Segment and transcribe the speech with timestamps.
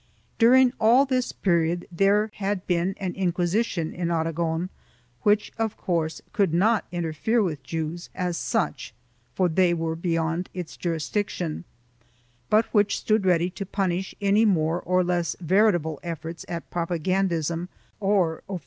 [0.39, 4.69] 4 During all this period there had been an Inquisition in Aragon
[5.21, 8.95] which, of course, could not interfere with Jews as such,
[9.35, 11.65] for they were beyond its jurisdiction,
[12.49, 18.37] but which stood ready to punish any more or less veritable efforts at propagandism or
[18.37, 18.59] offences 1 Florez, op.